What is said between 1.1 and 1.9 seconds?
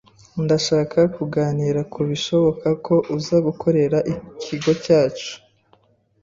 kuganira